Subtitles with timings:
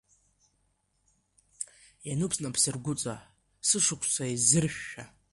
[2.07, 3.13] Иануп снапсыргәыҵа,
[3.67, 5.03] сышықәсқәа еизыршәшәа.